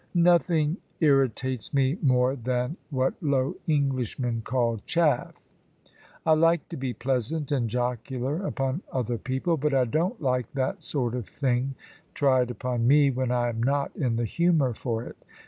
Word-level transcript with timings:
Nothing 0.15 0.77
irritates 0.99 1.75
me 1.75 1.95
more 2.01 2.35
than 2.35 2.75
what 2.89 3.13
low 3.21 3.57
Englishmen 3.69 4.41
call 4.41 4.79
"chaff." 4.87 5.35
I 6.25 6.31
like 6.33 6.67
to 6.69 6.75
be 6.75 6.91
pleasant 6.91 7.51
and 7.51 7.69
jocular 7.69 8.43
upon 8.43 8.81
other 8.91 9.19
people; 9.19 9.57
but 9.57 9.75
I 9.75 9.85
don't 9.85 10.19
like 10.19 10.51
that 10.53 10.81
sort 10.81 11.13
of 11.13 11.27
thing 11.29 11.75
tried 12.15 12.49
upon 12.49 12.87
me 12.87 13.11
when 13.11 13.29
I 13.29 13.49
am 13.49 13.61
not 13.61 13.95
in 13.95 14.15
the 14.15 14.25
humour 14.25 14.73
for 14.73 15.03
it. 15.03 15.17